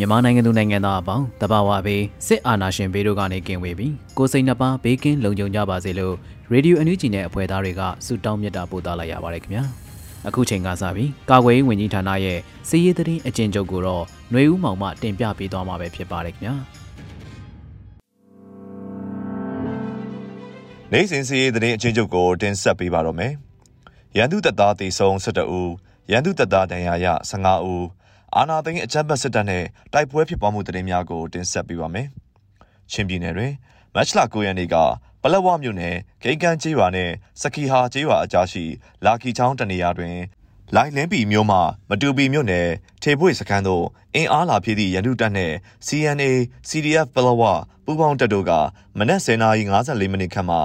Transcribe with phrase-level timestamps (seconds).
[0.00, 6.14] မြန်မာနိုင်ငံသူနိုင်ငံသားအပေါင်းတဘာဝဘေးစစ်အာဏာရှင်ဘေးတို့ကနေကင်းဝေးပြီးကိုစိတ်နှပါဘေးကင်းလုံခြုံကြပါစေလို့
[6.52, 9.64] ရေဒီယိုအန်ယူဂျီနဲ့အဖွဲ့သားတွေကဆုတောင်းမြတ်တာပို့သလိုက်ရပါတယ်ခင်ဗျာ
[10.28, 16.54] အခုချိန်ကစပြီးကာကွယ်ရေးဝန်ကြီးဌာနရဲ့စီးရေးသတင်းအကျဉ်းချုပ်ကိုတော့ຫນွေဦးမောင်မှတင်ပြပေးသွားမှာပဲဖြစ်ပါတယ်ခင်ဗျာ
[20.92, 23.32] နိုင်စဉ်စီးရေးသတင်းအချင်းချုပ်ကိုတင်ဆက်ပေးပါတော့မယ်။
[24.16, 25.72] ရန်သူတပ်သားတေဆုံ12ဦး
[26.10, 27.84] ရန်သူတပ်သားဒဏ်ရာရ15ဦး
[28.36, 32.06] အာနာသိန်းအကြမ်းဖက်စစ်တပ်နဲ့တိုက်ပွဲဖြစ်ပွားမှုသတင်းများကိုတင်ဆက်ပေးပါမယ်။
[32.92, 33.52] ချင်းပြည်နယ်တွင်
[33.94, 34.76] မတ်လ9ရက်နေ့က
[35.22, 38.64] ပလက်ဝမြို့နယ်ဂိတ်ကန်ကျေးရွာနဲ့စကီဟာကျေးရွာအကြားရှိ
[39.04, 40.16] လာကီချောင်းတနေရာတွင်
[40.74, 41.58] လိုင်လင်းပီမြို့မှ
[41.90, 42.68] မတူပီမြို့နယ်
[43.02, 45.54] ထေပွေစခန်းသို့အင်အားလာဖြည့်သည့်ရန်သူတပ်နှင့်
[45.86, 46.30] CNA
[46.68, 47.42] CDF ပလောဝ
[47.84, 48.52] ပူးပေါင်းတပ်တို့က
[48.98, 50.56] မနက်10:54မိနစ်ခန့်မှ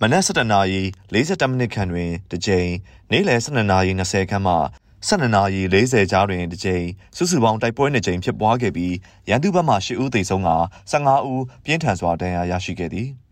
[0.00, 2.70] မနက်7:47မိနစ်ခန့်တွင်တစ်ကြိမ်
[3.10, 4.54] နေ့လယ်12:20ခန့်မှ
[5.06, 8.94] 12နာရီ40ကြားတွင်တစ်ကြိမ်စုစုပေါင်းတိုက်ပွဲနှစ်ကြိမ်ဖြစ်ပွားခဲ့ပြီး
[9.28, 10.50] ရန်သူဘက်မှ10ဦးသေဆုံးက
[10.92, 13.08] 15ဦးပြင်းထန်စွာဒဏ်ရာရရှိခဲ့သည်။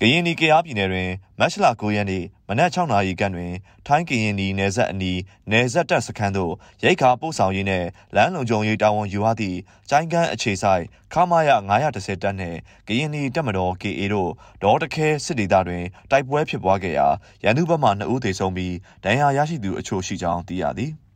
[0.00, 3.52] ကရင်နီကရားပြည်နယ်တွင်မတ်လ9ရက်နေ့မနက်6နာရီခန့်တွင်
[3.86, 5.20] ထိုင်းကရင်နီနယ်စပ်အနီး
[5.50, 6.52] နယ်စပ်တပ်စခန်းသို့
[6.84, 9.58] ရိတ်ခါပို့ဆောင်ရေးနှင့်လမ်းလုံခြုံရေးတာဝန်ယူရသည့်
[9.90, 11.50] ကျိုင်းကန်းအခြေဆိုင်ခမာယ
[11.86, 12.58] 910တပ်နှင့်
[12.88, 14.30] ကရင်နီတပ်မတော် KA တို့
[14.62, 17.06] ဒေါ်တခဲစစ်ဒေသတွင်တိုက်ပွဲဖြစ်ပွားခဲ့ရာ
[17.44, 18.74] ရန်သူဘက်မှ2ဦးသေဆုံးပြီး
[19.04, 20.92] ဒဏ်ရာရရှိသူအချို့ရှိကြောင်းသိရသည်။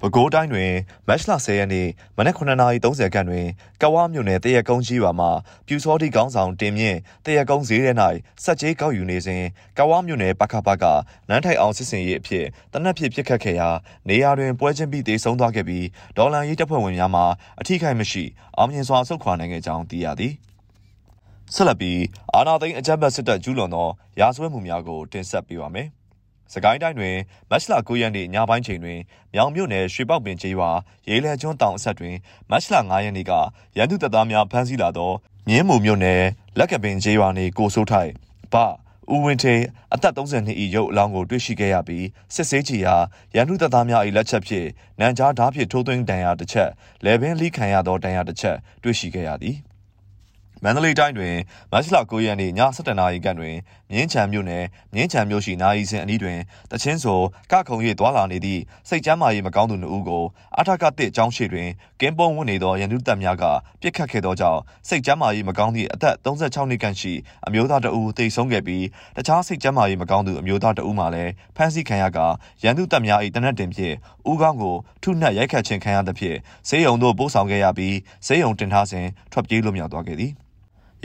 [0.00, 0.72] ပဲခူးတိုင်းတွင်
[1.08, 3.46] မတ်လ10ရက်နေ့မနက်9:30ခန့်တွင်
[3.82, 5.28] ကဝါမြို့နယ်တရက်ကုန်းကြီးရွာမှ
[5.66, 7.92] ပြူစောတိကောင်းဆောင်တင်မြင့်တရက်ကုန်းဈေးထဲ၌
[8.44, 9.44] စက်ကြီးကောက်ယူနေစဉ်
[9.78, 10.84] ကဝါမြို့နယ်ပခပက
[11.28, 13.68] နန်းထိုင်အောင်စစ်စင်ရေးအဖြစ်တနက်ဖြစ်ပစ်ခတ်ခဲ့ရာ
[14.08, 15.86] နေရာတွင်ပွဲချင်းပြီးတေဆုံးသွားခဲ့ပြီး
[16.16, 17.22] ဒေါ်လာရေးတပ်ဖွဲ့ဝင်များမှ
[17.60, 18.24] အထိခိုက်မရှိ
[18.56, 20.34] အောင်မြင်စွာဆုတ်ခွာနိုင်ခဲ့ကြောင်းသိရသည်
[21.54, 22.00] ဆက်လက်ပြီး
[22.34, 23.88] အာနာသိန်းအကြမ်းဖက်စစ်တပ်ကျူးလွန်သော
[24.20, 25.88] ရာဇဝတ်မှုများကိုတင်ဆက်ပေးပါမယ်
[26.52, 27.16] စကိုင်းတိုင်းတွင်
[27.50, 28.98] မတ်လ9ရက်နေ့ညပိုင်းချိန်တွင်
[29.34, 30.70] မြောင်မြို့နယ်ရွှေပေါက်ပင်ကျေးရွာ
[31.08, 32.16] ရေးလဲကျွန်းတောင်အဆက်တွင်
[32.50, 33.32] မတ်လ9ရက်နေ့က
[33.76, 35.12] ရန်သူတပ်သားများဖမ်းဆီးလာသော
[35.48, 36.22] မြင်းမူမြို့နယ်
[36.58, 38.12] လက်ကပင်ကျေးရွာနှင့်ကိုစိုးထိုက်
[38.52, 38.54] ဗ
[39.14, 39.54] ဦးဝင်းထေ
[39.94, 42.96] အသက်32၏ရုပ်အလောင်းကိုတွေ့ရှိခဲ့ရပြီးစစ်ဆေးကြည့်ရာ
[43.34, 44.68] ရန်သူတပ်သားများ၏လက်ချက်ဖြင့်
[45.00, 46.70] နန်ကြားဓားဖြင့်ထိုးသွင်းဒဏ်ရာတစ်ချက်
[47.04, 49.56] လဲပင်လိခံရသောဒဏ်ရာတစ်ချက်တွေ့ရှိခဲ့ရသည်
[50.64, 51.34] မန္တလေးတိုင်းတွင်
[51.72, 53.56] မတ်လ9ရက်နေ့ည7:00နာရီခန့်တွင်
[53.90, 54.64] မြင်းချံမြို့နယ်
[54.94, 56.38] မြင်းချံမြို့ရှိနာရီစင်အနီးတွင်
[56.70, 57.20] တချင်းဆို
[57.52, 60.24] ကခုံ၍သွာလာနေသည့်စိတ်ကျမ်းမာရေးမကောင်းသူနှုတ်ကို
[60.58, 61.68] အထက်ကတစ်ကျောင်းရှိတွင်
[62.00, 63.44] ကင်းပုံးဝင်နေသောရန်သူတပ်များက
[63.80, 67.12] ပြစ်ခတ်ခဲ့သောကြောင့်စိတ်ကျမ်းမာရေးမကောင်းသည့်အသက်36နှစ်ခန့်ရှိ
[67.46, 68.84] အမျိုးသားတဦးသေဆုံးခဲ့ပြီး
[69.16, 72.18] တခြားစိတ်ကျမ်းမာရေးမကောင်းသူအမျိုးသားတဦးမှလည်းဖမ်းဆီးခံရက
[72.62, 73.94] ရန်သူတပ်များ၏တနက်တင်ဖြင့်
[74.30, 76.36] ဦးခေါင်းကိုထုနှက်ရိုက်ခတ်ခြင်းခံရသဖြင့်
[76.68, 80.32] ဆေးရုံသို့ပို့ဆောင်ခဲ့ရပြီးဆေးရုံတင်ထားစဉ်ထွက်ပြေးလွတ်မြောက်သွားခဲ့သည်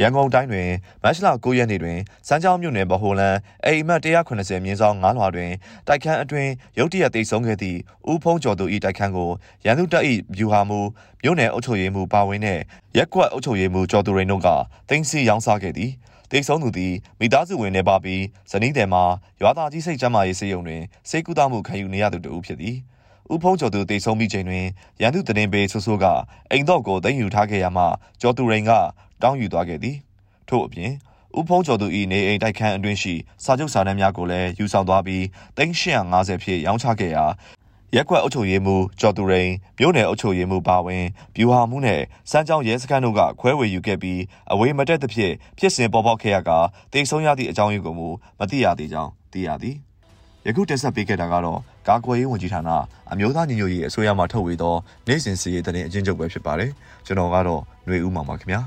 [0.02, 0.70] ရန်ကုန်တိုင်းတွင်
[1.04, 5.52] မတ်လ9ရက်နေ့တွင်စမ်းချောင်းမြို့နယ်ဗဟိုလန်းအိမ်မက်190မြင်းဆောင်9လွှာတွင်
[5.88, 7.80] တိုက်ခန်းအတွင်ရုတ်တရက်တိတ်ဆုံးခဲ့သည့်
[8.12, 9.30] ဦးဖုံးကျော်သူ၏တိုက်ခန်းကို
[9.66, 10.04] ရန်သူတပ်၏
[10.38, 10.80] ဗျူဟာမူ
[11.24, 12.60] မြို့နယ်အုပ်ချုပ်ရေးမှူးပါဝင်တဲ့
[12.98, 14.48] ရက်ကွက်အုပ်ချုပ်ရေးမှူးကျော်သူရိန်တို့က
[14.90, 15.92] တင်စီရောင်းစားခဲ့သည်
[16.32, 19.04] တိတ်ဆုံးသူသည်မိသားစုဝင်နေပါပြီးဇနီးတယ်မှာ
[19.42, 22.78] ရွာသားကြီးစိတ်ကျမ်းမာရေးစေယုံတွင်စိတ်ကူးတာမှုခံယူနေရသူတဦးဖြစ်သည်
[23.34, 24.66] ဦးဖုံးကျော်သူတိတ်ဆုံးပြီးချိန်တွင်
[25.02, 26.06] ရန်သူတရင်ပေဆူဆူက
[26.52, 27.84] အိမ်တော့ကိုသိမ်းယူထားခဲ့ရမှ
[28.22, 28.72] ကျော်သူရိန်က
[29.22, 29.98] တောင်းယူသွားခဲ့သည်
[30.50, 30.92] ထို့အပြင်
[31.38, 33.14] ဥဖုံးကျော်သူ၏နေအိမ်တိုက်ခန်းအတွင်းရှိ
[33.44, 35.24] စာချုပ်စာတမ်းများကိုလည်းယူဆောင်သွားပြီး
[35.58, 37.26] 350ဖြည့်ရောင်းချခဲ့ရာ
[37.96, 41.04] ရက်ကွက်အုပ်ချုပ်ရေးမှူးကျော်သူရိန်မြို့နယ်အုပ်ချုပ်ရေးမှူးပါဝင်
[41.36, 42.02] ဗျူဟာမှုနဲ့
[42.32, 44.22] စမ်းကြောင်းရဲစခန်းတို့ကခွဲဝေယူခဲ့ပြီး
[44.52, 46.52] အဝေးမတက်သဖြင့်ဖြစ်စဉ်ပေါ်ပေါက်ခဲ့ရက
[46.94, 48.08] တိတ်ဆုံးရသည့်အကြောင်းရင်းကိုမူ
[48.40, 49.78] မသိရသေးကြောင်းသိရသည်
[50.47, 52.71] ယခုတက်ဆက်ပေးခဲ့တာကတော့ကာကွယ်ရေးဝန်ကြီးဌာန
[53.13, 54.75] အမျိုးသားညီညွတ်ရေးအစိုးရမှထုတ်ဝေသော
[55.07, 56.71] နိုင်စဉ်စီရေးတဲ့အချင်းချုပ်ပဲဖြစ်ပါတယ်
[57.07, 58.63] ကျွန်တော်ကတော့ຫນွေဦးမှာပါခင်ဗျာ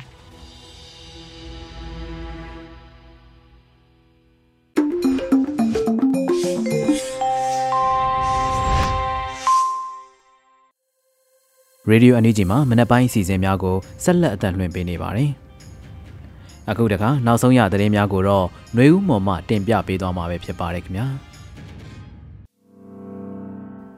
[11.89, 15.29] ရေဒီယိုအန်ယူဂျီမှာမနက်ပိုင်းအစီအစဉ်များကိုဆက်လက်အသံလွှင့်ပေးနေပါတယ်။
[16.69, 21.07] အခုတခါနောက်ဆုံးရသတင်းများကိုတော့ຫນွေဦးမော်မှတင်ပြပေးသွားမှာပဲဖြစ်ပါတယ်ခင်ဗျာ။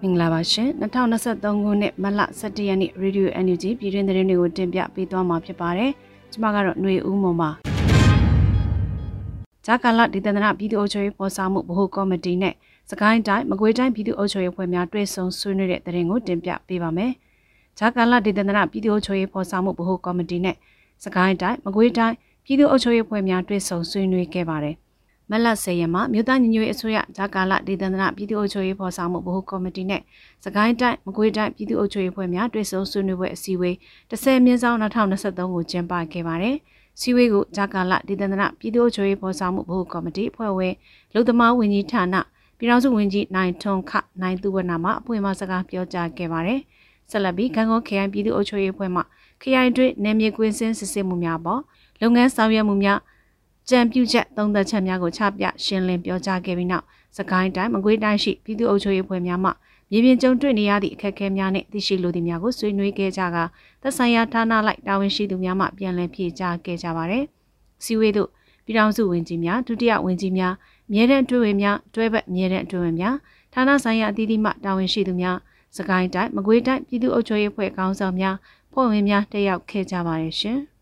[0.02, 0.68] မင်္ဂလာပါရှင်
[1.12, 5.90] 2023ခုနှစ်မလ17ရက်နေ့ Radio NUG ပြည်တွင်းသတင်းတွေကိုတင်ပြပေးသွားမှာဖြစ်ပါတယ်။
[6.32, 7.50] ကျွန်မကတော့ຫນွေဦးမော်ပါ။
[9.66, 12.54] ဂျာကာလဒေသနာပြည်သူ့အုပ်ချုပ်ရေးပေါ်ဆောင်မှုဗဟိုကော်မတီနဲ့
[12.90, 17.12] စကိုင်းတိုင်းမကွေးတိုင်းပြည်သူ့အုပ်ချုပ်ရေးဖွဲ့များတွဲဆုံဆွေးနွေးတဲ့သတင်းကိုတင်ပြပေးပါမယ်။
[17.78, 20.56] ဂျာကာလဒေသနာပြည်သူ့အုပ်ချုပ်ရေးဖော်ဆောင်မှုဗဟိုကော်မတီနဲ့
[21.04, 24.76] စကိုင်းတိုင်းမကွေးတိုင်းပြည်သူ့အုပ်ချုပ်ရေးဖွဲ့များတွဲဆုံဆွေးနွေးခဲ့ပါတယ်။
[25.30, 30.02] မလတ်စေရမှာမြို့သားညီညွတ်ရေးအစိုးရဂျာကာလဒေသနာပြည်သူ့အုပ်ချုပ်ရေးဖော်ဆောင်မှုဗဟိုကော်မတီနဲ့
[30.44, 33.74] စကိုင်းတိုင်းမကွေးတိုင်းပြည်သူ့အုပ်ချုပ်ရေးဖွဲ့များတွဲဆုံဆွေးနွေးပွဲအစည်းအဝေး
[34.10, 36.56] 10မြင်းဆောင်2023ကိုကျင်းပခဲ့ပါတယ်။
[37.00, 40.74] စီဝေးကိုဂျာကာလဒေသနာပြည်သူ့အုပ်ချုပ်ရေးဖော်ဆောင်မှုဗဟိုကော်မတီအဖွဲ့ဝင်
[41.14, 42.14] လုံသမားဝန်ကြီးဌာန
[42.58, 43.92] ပြည်ထောင်စုဝန်ကြီးနိုင်ထွန်းခ
[44.22, 46.60] နိုင်သူဝနာမှအပွင့်မစကားပြောကြားခဲ့ပါတယ်။
[47.10, 49.02] ဆက်လက်ပြီးခံကောခရိုင်ပြည်သူ့အုပ်ချုပ်ရေးအဖွဲ့မှ
[49.42, 51.60] ခရိုင်တွင်းနယ်မြေကွင်းစင်းစစ်ဆေးမှုများပေါ်
[52.00, 52.98] လုပ်ငန်းဆောင်ရွက်မှုများ
[53.68, 56.84] ကြံပြုချက်သုံးသက်ချက်များကိုချပြရှင်းလင်းပြောကြားခဲ့ပြီးနောက်
[57.16, 59.50] စကိုင်းတိုင်းမကွေးတိုင်းရှိပြည်သူ့အုပ်ချုပ်ရေးအဖွဲ့များမှ
[59.90, 63.36] မြေပြင်ကြုံတွေ့နေရသည့်အခက်အခဲများနှင့်သိရှိလိုသည့်များကိုဆွေးနွေးခဲ့ကြက
[63.82, 67.24] သက်ဆိုင်ရာဌာနလိုက်တာဝန်ရှိသူများမှပြန်လည်ဖြေကြားခဲ့ကြပါသည်။
[67.84, 68.28] စီဝေးတို့
[68.64, 70.54] ပြည်ထောင်စုဝင်ကြီးများဒုတိယဝင်ကြီးများ
[70.92, 73.16] မြေတံအတွဲဝင်များတွဲဘက်မြေတံအတွဲဝင်များ
[73.54, 75.36] ဌာနဆိုင်ရာအသီးသီးမှတာဝန်ရှိသူများ
[75.76, 78.36] စကိုင်းတိုင်းမကွေးတိုင်းပြည်သူ့အုပ်ချုပ်ရေးဖွဲ့ခေါင်းဆောင်များ
[78.72, 80.60] ဖွဲ့ဝင်များတက်ရောက်ခဲ့ကြပါတယ်ရှင်။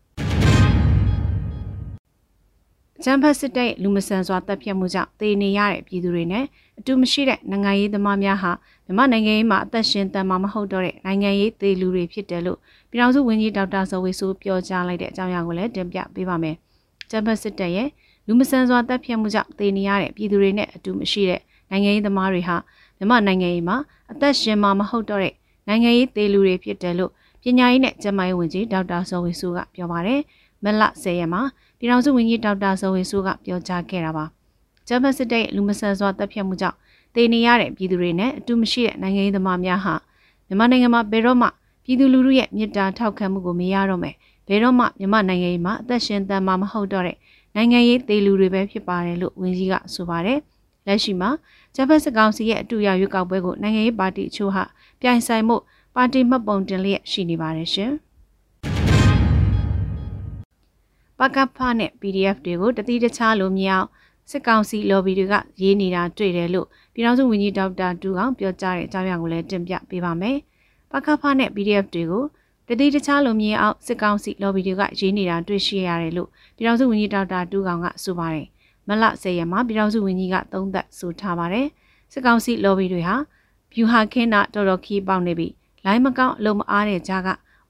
[3.03, 6.45] ဂျမ်ဖတ်စစ်တပ်လူမဆန်စွာတပ်ဖြတ်မှုကြောင့်တေနေရတဲ့ပြည်သူတွေနဲ့
[6.79, 8.51] အတူမရှိတဲ့နိုင်ငံရေးသမားများဟာ
[8.85, 12.57] မြန်မာနိုင်ငံရေးမှာအသက်ရှင်တန်မှာမဟုတ်တော့တဲ့နိုင်ငံရေးသေလူတွေဖြစ်တယ်လို့
[12.91, 16.55] ပြည်ထောင်စုဝန်ကြီးဒေါက်တာဇော်ဝေဆိုးပြောကြားလိုက်တဲ့အကြောင်းအရာကိုလည်းတင်ပြပေးပါမယ်။
[17.09, 17.87] ဂျမ်ဖတ်စစ်တပ်ရဲ့
[18.27, 22.55] လူမဆန်စွာတပ်ဖြတ်မှုကြောင့်တေနေရတဲ့ပြည်သူတွေနဲ့အတူမရှိတဲ့နိုင်ငံရေးသမားတွေဟာ
[22.97, 23.77] မြန်မာနိုင်ငံရေးမှာ
[24.11, 25.33] အသက်ရှင်မှာမဟုတ်တော့တဲ့
[25.67, 27.11] နိုင်ငံရေးသေးလူတွေဖြစ်တယ်လို့
[27.43, 30.21] ပညာရေးနဲ့ကျန်းမာရေးဝန်ကြီးဒေါက်တာဇော်ဝေစုကပြောပါတယ်။
[30.63, 31.41] မလ10ရက်မှာ
[31.79, 34.25] ပြည်ထောင်စုဝန်ကြီးဒေါက်တာဇော်ဝေစုကပြောကြားခဲ့တာပါ။
[34.87, 36.77] ဂျမစစ်တဲ့လူမဆန်စွာတပ်ဖြတ်မှုကြောင့်
[37.15, 39.95] တည်နေရတဲ့ပြည်သူတွေနဲ့အတူမရှိတဲ့နိုင်ငံရေးသမားများဟာ
[40.47, 41.47] မြန်မာနိုင်ငံမှာဘယ်တော့မှ
[41.83, 44.15] ပြည်သူလူထုရဲ့မြစ်တာထောက်ခံမှုကိုမရတော့မယ်။
[44.47, 47.17] ဘယ်တော့မှမြန်မာနိုင်ငံရေးမှာအသက်ရှင်တန်မှာမဟုတ်တော့တဲ့
[47.55, 50.39] နိုင်ငံရေးသေးလူတွေပဲဖြစ်ပါတယ်လို့ဝန်ကြီးကဆိုပါတယ်။
[50.87, 51.29] လက်ရှိမှာ
[51.75, 54.63] ဂျပန်စစ်ကောင်စီရဲ့အတူရရွေးကောက်ပွဲကိုနိုင်ငံရေးပါတီအချို့ဟာ
[55.01, 55.55] ပြိုင်ဆိုင်မှု
[55.95, 57.91] ပါတီမှတ်ပုံတင်လျက်ရှိနေပါတယ်ရှင်။
[61.19, 63.87] ပကဖနဲ့ PDF တွေကိုတတိတခြားလိုမြောက်
[64.31, 70.37] စစ်ကောင်စီ lobby တွေကရေးနေတာတွေ့တယ်လို့ပြည်ထောင်စုဝန်ကြီးဒေါက်တာတူကောင်ပြောကြားတဲ့အကြောင်းအရာကိုလည်းတင်ပြပေးပါမယ်။
[70.91, 72.23] ပကဖနဲ့ PDF တွေကို
[72.67, 78.47] တတိတခြားလိုမြေအောင်စစ်ကောင်စီ lobby တွေကရေးနေတာတွေ့ရှိရတယ်လို့ပြည်ထောင်စုဝန်ကြီးဒေါက်တာတူကောင်ကဆိုပါတယ်။
[78.87, 81.67] မလ10ရက်မှာပြည်ထောင်စုဝန်ကြီးကသုံးသပ်ဆိုထားပါတယ်။
[82.11, 83.15] စစ်ကောင်စီ lobby တွေဟာ
[83.73, 85.47] ဗျူဟာခင်းတာတော်တော်ခီးပေါက်နေပြီ။
[85.85, 87.29] လိုင်းမကောင်းအလုံးမအားတဲ့ကြားက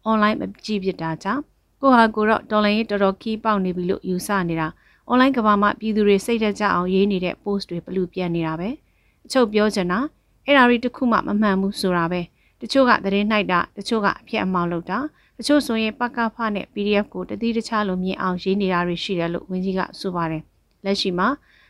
[0.10, 1.44] online မကြည့်ဖြစ်တာကြောင့်
[1.82, 4.68] ကိုဟာကိုတော့တော်လိုင်းရေးတော်တော်ခီးပေါက်နေပြီလို့ယူဆနေတာ
[5.10, 8.70] online ကဘာမှာပြည်သူတွေစိတ်သက်ကြအောင်ရေးနေတဲ့ post တွေဘလူပြန်နေတာပဲ။
[9.26, 10.00] အချုပ်ပြောချင်တာ
[10.46, 12.22] အဲ့ဒါတွေတခုမှမမှန်ဘူးဆိုတာပဲ။
[12.62, 15.00] တချို့ကသတင်းနှိုက်တာတချို့ကအဖြစ်အမှောက်လုပ်တာ
[15.38, 20.44] တချို့ဆိုရင်ပကဖနဲ့ PDF ကိုတတိတခြားလိုမြင်အောင်ရေးနေတာတွေရှိတယ်လို့ဝင်းကြီးကဆိုပါတယ်။
[20.86, 21.28] လက်ရှိမှာ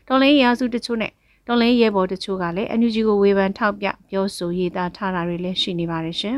[0.08, 1.12] တော်လိုင်းရာစုတချို့နဲ့
[1.48, 6.38] တော်လိုင်းရဲဘော်တချို့ကလည်း NUG ကိုဝေဖန်ထောက်ပြပြောဆိုရေးသားထားတာတွေလည်းရှိနေပါတယ်ရှင်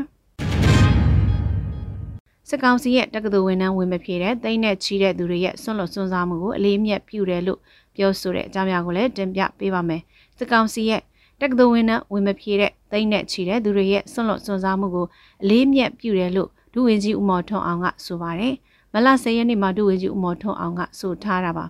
[2.52, 7.60] စစ်ကောင်စီရဲ့တက္ကသိုလ်ဝန်ထမ်းဝင်မဖြစ်တဲ့တိမ့်နဲ့ချီတဲ့သူတွေရဲ့ဆွန့်လွတ်စွန့်စားမှုကိုအလေးမြတ်ပြုတယ်လို့
[7.94, 10.02] ပြောဆိုတဲ့အကြောင်းအရာကိုလည်းတင်ပြပေးပါမယ်
[10.38, 11.00] စစ်ကောင်စီရဲ့
[11.40, 15.06] တက္ကသိုလ်ဝန်ထမ်းဝင်မဖြစ်တဲ့တိမ့်နဲ့ချီတဲ့သူတွေရဲ့ဆွန့်လွတ်စွန့်စားမှုကို
[15.42, 18.54] အလေးမြတ်ပြုတယ်လို့ဒုဝန်ကြီးဦးမော်ထွန်းအောင်ကဆိုပါတယ်
[18.92, 21.64] မလ10ရက်နေ့မှာဒုဝန်ကြီးဦးမော်ထွန်းအောင်ကဆိုထားတာပါ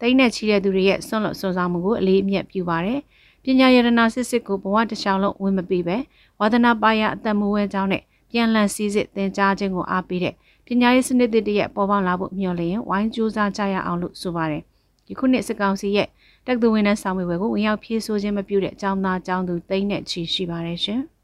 [0.00, 3.00] တိတ်နဲ့ချီတဲ့သူတွေရဲ့ဆွန့်လွတ်စွန့်စားမှုကိုအလေးအမြတ်ပြုပါတယ်။
[3.44, 5.96] ပညာရတနာစစ်စစ်ကိုဘဝတစ်လျှောက်လုံးဝင်မပေးပဲ
[6.40, 10.34] ဝါသနာပါရအသက်မွေးကြောင်းနဲ့ ပြန်လည်စည်းစစ်သင်ကြားခြင်းကိုအားပေးတဲ့
[10.66, 14.62] ပညာရေးစနစ်တည်းရဲ့ပေါ်ပေါက်လာဖို့မျှော်လင့်ရင်ဝိုင်းကြိုးစားကြရအောင်လို့ဆိုပါတယ်။
[15.06, 16.08] ဒီခုနှစ်စစ်ကောင်စီရဲ့
[16.46, 21.00] တက်သူဝင်တဲ့ဆောင်ရွက်ပွဲကိုဝင်ရောက်ဖြည့်ဆို့ခြင်းမပြုတဲ့အကြောင်းသားအကြောင်းသူတိတ်နဲ့ချီရှိပါတယ်ရှင်။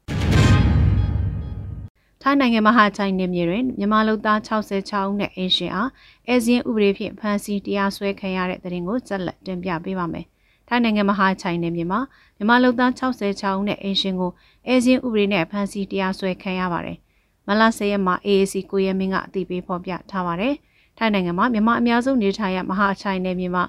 [2.21, 5.89] ထိုင်းနိုင်ငံမဟာချိုင်နယ်မြေတွင်မြန်မာလူသား66ဦးနဲ့အင်ရှင်အား
[6.27, 10.25] အဲဇင်းဥပဒေဖြင့်ဖမ်းဆီးတရားစွဲခံရတဲ့တဲ့ရင်ကိုဆက်လက်တင်ပြပေးပါမယ်။
[10.67, 11.99] ထိုင်းနိုင်ငံမဟာချိုင်နယ်မြေမှာ
[12.37, 14.31] မြန်မာလူသား66ဦးနဲ့အင်ရှင်ကို
[14.67, 16.97] အဲဇင်းဥပဒေနဲ့ဖမ်းဆီးတရားစွဲခံရပါတယ်။
[17.47, 20.53] မလ10ရက်မှာ AAC ကိုရဲမင်းကအသိပေးဖော်ပြထားပါတယ်။
[20.97, 23.63] ထိုင်းနိုင်ငံမှာမြန်မာအများဆုံးနေထိုင်ရမဟာချိုင်နယ်မြေမှာ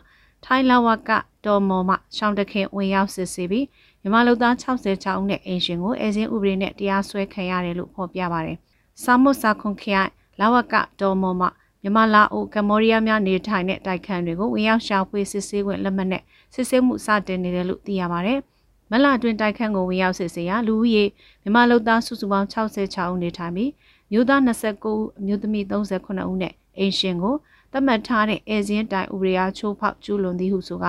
[0.44, 1.10] ထိုင်းလဝက
[1.46, 3.66] တော်မော်မှရှောင်းတခင်ဝင်ရောက်စစ်ဆေးပြီး
[4.00, 8.58] မြန်မာလူသား66ဦးနဲ့အင်ရှင်ကိုအဲဇင်းဥပဒေနဲ့တရားစွဲခံရတယ်လို့ဖော်ပြပါတယ်။
[9.02, 10.10] စာမုတ်စာခွန်ခရိုင်
[10.40, 11.46] လဝကတော်မော်မှ
[11.82, 16.22] မြန်မာလာအိုကမ္ဘောဒီးယားများနေထိုင်တဲ့တိုက်ခန်းတွေကိုဝင်ရောက်ရှာဖွေစစ်ဆေးခွင့်လက်မှတ်နဲ့
[16.54, 18.40] စစ်ဆေးမှုစတင်နေတယ်လို့သိရပါတယ်။
[18.90, 21.04] မလအတွင်းတိုက်ခန်းကိုဝင်ရောက်စစ်ဆေးရာလူဦးရေ
[21.42, 23.70] မြန်မာလူသားစုစုပေါင်း66ဦးနေထိုင်ပြီး
[24.12, 27.34] မျိုးသား29ဦးအမျိုးသမီး38ဦးနဲ့အင်ရှင်ကို
[27.72, 30.86] သတ်မှတ်ထားတဲ့အဲဇင်းတိုင်ဥပဒေအားချိုးဖောက်ကျူးလွန်သည်ဟုဆိုက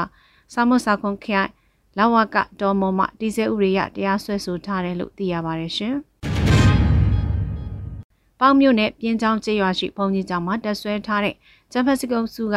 [0.54, 1.50] စာမစာခွန်ခိုင်
[1.98, 5.96] လာဝကတော်မော်မှတီဆဲဥပဒေရတရားစွဲဆိုထားတယ်လို့သိရပါတယ်ရှင်။
[8.40, 11.36] ပေါင်းမြို့နယ်ပြင်းချောင်းကျေးရွာရှိဘုံကြီးကျောင်းမှာတက်ဆွဲထားတဲ့
[11.72, 12.56] ကျန်းဖက်စကုံစုက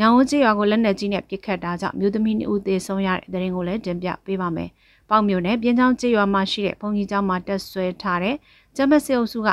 [0.00, 4.70] ညောင်ဝကျေးရွာကိုလက်နက်ကြီးနဲ့ပစ်ခတ်တာကြောင့်မြို့သမီး2ဦးသေဆုံးရတဲ့တဲ့ရင်ကိုလည်းတင်ပြပေးပါမယ်။
[5.08, 8.36] ပေါင်းမြို့နယ်ပြင်းချောင်းကျေးရွာမှာရှိတဲ့ဘုံကြီးကျောင်းမှာတက်ဆွဲထားတဲ့
[8.76, 9.48] ကျန်းဖက်စကုံစုက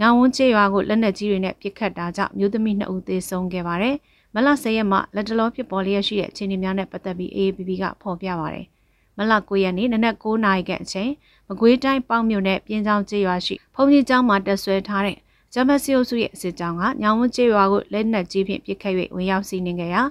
[0.00, 3.96] ညောင်ဝကျေးရွာကိုလက်နက်ကြီးတွေနဲ့ပစ်ခတ်တာကြောင့်မြို့သမီး2ဦးသေဆုံးခဲ့ပါတယ်။
[4.34, 8.66] မလ10ရက်မှာလက်တလောဖြစ်ပေါ်လျက်ရှိတဲ့အခြေအနေများနဲ့ပတ်သက်ပြီး AAPP ကဖော်ပြပါတယ်။
[9.18, 11.10] မလ9ရက်နေ့နနက်9နာရီခန့်အချိန်
[11.48, 15.16] မကွေးတိုင်းပေါင်းမြို့နယ်ပြင်းချောင်းကျေးရွာရှိဘုံကြီးကျောင်းမှာတက်ဆွဲထားတဲ့
[15.54, 20.02] ဂျမစီယိုစုရဲ့စစ်ကြောင်းကညောင်ဝကျေးရွာကိုလက်နက်ကြီးဖြင့်ပစ်ခတ်၍ဝင်ရောက်စီးနှင်ခဲ့ရာ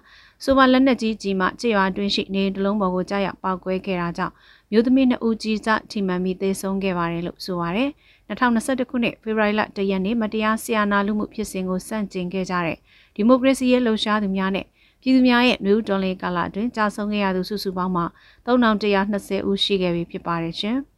[0.43, 4.33] ဆိုပါလက်နက်ကြီးကြီးမှကျေးရွာတွင်းရှိနေတလုံးပေါ်ကိုကြားရောက်ပောက်ကွဲခဲ့တာကြောင့်
[4.71, 7.89] မြို့သမီးနှစ်ဦးကြီးစားထိမှန်ပြီးသေဆုံးခဲ့ပါတယ်လို့ဆိုပါတယ်။
[8.29, 12.77] 2021ခုနှစ်ဖေဖော်ဝါရီလ1ရက်နေ့မတရားဆီယာနာလူမှုဖြစ်စဉ်ကိုစန့်ကျင်ခဲ့ကြတဲ့
[13.15, 14.65] ဒီမိုကရေစီရဲ့လှုပ်ရှားသူများနဲ့
[15.01, 18.05] ပြည်သူများရဲ့မျိုးတော်လေးကာလအတွင်းကြာဆုံးခဲ့ရသူစုစုပေါင်းမှာ
[18.45, 20.79] 3120ဦးရှိခဲ့ပြီဖြစ်ပါတယ်ရှင်။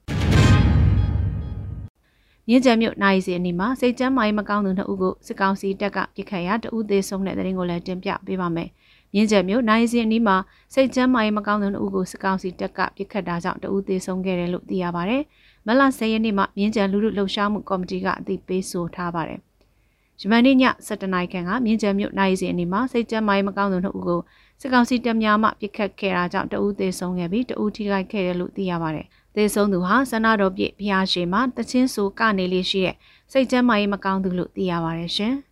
[2.47, 8.69] မြင်းကြံမြို့နိုင်စီအနီးမှာစိတ်ကျမ်းမာရေးမကောင်းသူနှစ်ဦးကိုစစ်ကောင်စီတပ်ကပြစ်ခတ်ရာတဦးသေးဆုံးတဲ့တဲ့ရင်ကိုလည်းတင်ပြပေးပါမယ်။
[9.13, 10.35] မြင်းကြံမြို့နိုင်စီအနီးမှာ
[10.73, 15.17] စိတ်ကျမ်းမာရေးမကောင်းသူနှစ်ဦးကိုစစ်ကောင်စီတပ်ကပြစ်ခတ်တာကြောင့်တဦးသေးဆုံးခဲ့တယ်လို့သိရပါဗျ။
[15.67, 19.39] မလ10ရက်နေ့မှာမြင်းကြံလူလူလှုပ်ရှားမှုကော်မတီကအသိပေးဆိုထားပါတယ်။
[20.19, 20.57] ဂျမန်နေ့ည
[20.87, 24.21] 7:00နာရီခန့်ကမြင်းကြံမြို့နိုင်စီအနီးမှာစိတ်ကျမ်းမာရေးမကောင်းသူနှစ်ဦးကို
[24.61, 32.95] စစ်ကောင်စီတပ်များမှပြစ်ခတ်ခဲ့တာကြောင့်တဦးသေးဆုံးခဲ့ပြီးတဦးထိခိုက်ခဲ့တယ်လို့သိရပါတယ်။ သေဆုံးသူဟာဆန္ဒတော်ပြည့်ဘုရားရှင်မှာတချင်းဆိုကနေလေးရှိတဲ့
[33.31, 35.33] စိတ်ကျမ်းမာရေးမကောင်းသူလို့သိရပါတယ်ရှင်။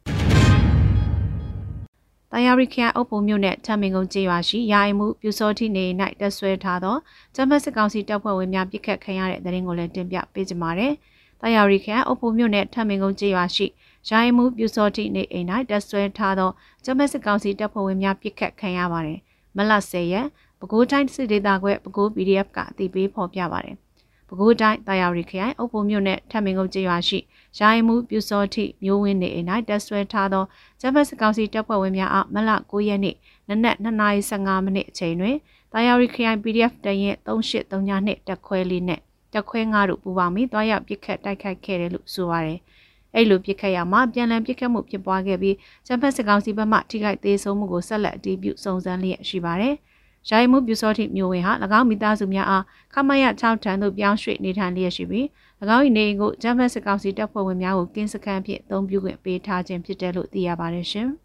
[2.32, 5.86] တယာရီခရိုင်အုပ်ပုံမြို့နယ်ထမင်ကုန်းကျေးရွာရှိရာအိမ်မှုပြူစောတိနေ၌
[6.22, 6.96] တက်ဆွဲထားသော
[7.36, 10.94] ကျမတ်စစ်ကောင်စီတပ်ဖွဲ့ဝင်များပြစ်ခတ်ခံရတဲ့တဲ့ရင်ကိုလည်းတင်ပြပေးကြပါမယ်။
[11.42, 13.66] တယာရီခရိုင်အုပ်ပုံမြို့နယ်ထမင်ကုန်းကျေးရွာရှိ
[14.10, 16.50] ရာအိမ်မှုပြူစောတိနေအိမ်၌တက်ဆွဲထားသော
[16.86, 19.20] ကျမတ်စစ်ကောင်စီတပ်ဖွဲ့ဝင်များပြစ်ခတ်ခံရပါတယ်။
[19.58, 20.28] မလ10ရက်
[20.62, 23.76] ပဲခူးတိုင်းစစ်ဒေသခွဲပဲခူး PDF ကအသိပေးဖော်ပြပါတယ်။
[24.28, 27.20] ပဲခူးတိုင်းတာယာရီခရိုင်အုပ်ပုံမြို့နယ်ထပ်မင်းကုန်းကျေးရွာရှိ
[27.60, 30.44] ရိုင်းမှုပြူစောတိမျိုးဝင်းနေအိမ်၌တက်ဆွဲထားသော
[30.82, 33.16] ဂျပန်စကောင်စီတပ်ဖွဲ့ဝင်များအားမလ9ရက်နေ့
[33.50, 35.36] နနက်2:15မိနစ်အချိန်တွင်
[35.74, 39.00] တာယာရီခရိုင် PDF တရင်3839နှစ်တက်ခွဲလေးနဲ့
[39.34, 42.60] တက်ခွဲ9တို့ပူပေါင်းပြီးတွားရောက်ပစ်ခတ်တိုက်ခိုက်ခဲ့တယ်လို့ဆိုပါတယ်။
[43.16, 45.56] အဲ့လိုပြစ်ခတ်ရမှာပြန်လည်ပြစ်ခတ်မှုဖြစ်ပွားခဲ့ပြီး
[45.88, 49.76] ဂျပန်စစ်ကောင်စီဘက်မှထိခိုက်သေးဆုံးမှုကိုဆက်လက်အတည်ပြုစုံစမ်းလျက်ရှိပါတယ်။
[50.30, 52.64] ယာယီမှုပြူစောတိမျိုးဝင်ဟာ၎င်းမိသားစုများအား
[52.94, 55.26] ခမရ6ထံသို့ပြောင်းရွှေ့နေထိုင်လျက်ရှိပြီး၎
[55.76, 61.08] င်း၏နေအိမ်ကိုဂျမ်ဖက်စစ်ကောင်စီတပ်ဖွဲ့ဝင်များကိုကင်းစခန်းဖြင့်အသုံးပြုခွင့်ပေးထားခြင်းဖြစ်တယ်လို့သိရပါတယ်ရှင်။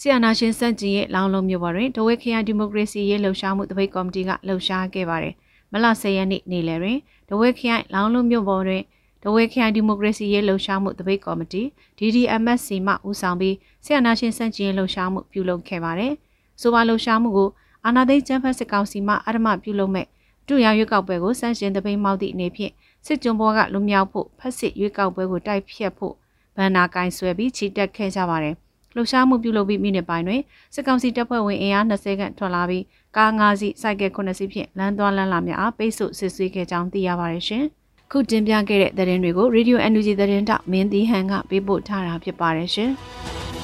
[0.00, 5.34] ဆီယနာရှင်စန့်ကျင်ရဲ့လောင်လုံးမြို့ပေါ်တွင်ဒဝဲခရိုင်ဒီမိုကရေစီရေးလှုပ်ရှားမှုတပိတ်ကော်မတီကလှုပ်ရှားခဲ့ပါတယ်။
[5.72, 8.82] မလ10ရက်နေ့နေ့လယ်တွင်ဒဝဲခရိုင်လောင်လုံးမြို့ပေါ်တွင်
[9.24, 11.62] ဒဝဲခရိုင်ဒီမိုကရေစီရေးလှုပ်ရှားမှုတပိတ်ကော်မတီ
[11.98, 16.14] DDMSC မှဦးဆောင်ပြီးဆီယနာရှင်စန့်ကျင်ရေးလှုပ်ရှားမှုပြုလုပ်ခဲ့ပါတယ်။
[16.62, 17.48] ဆိုပါလှုပ်ရှားမှုကို
[17.84, 20.06] အာနာသိကျန်းဖက်စစ်ကောင်စီမှအဓမ္မပြုလုပ်မဲ့
[20.46, 22.72] တူရရွေးကောက်ပွဲကိုစန့်ကျင်တပိန်မောက်သည့်အနေဖြင့်
[23.06, 26.14] စစ်ကြုံဘောကလူမြောက်ဖို့ဖက်စစ်ရွေးကောက်ပွဲကိုတိုက်ဖြတ်ဖို့
[26.56, 28.54] ဗန်နာကိုင်းဆွဲပြီးချီတက်ခဲ့ကြပါတယ်။
[28.94, 30.42] လှုပ်ရှားမှုပြုလုပ်ပြီးမိနစ်ပိုင်းတွင်
[30.74, 32.84] စစ်ကောင်စီတပ်ဖွဲ့ဝင်အင်အား20ခန့်ထွက်လာပြီး
[33.16, 37.64] ကား5စီးစိုက်ကဲ9စီးဖြင့်လမ်းသွားလမ်းလာများအားပိတ်ဆို့စစ်ဆေးခဲ့ကြောင်းသိရပါတယ်ရှင်။
[38.10, 42.90] ခုတင်ပြခဲ့တဲ့သတင်းတွေကို Radio NUG သတင်းတောက်မင်းတီဟန်ကပေးပို့ထားတာဖြစ်ပါတယ်ရှင်။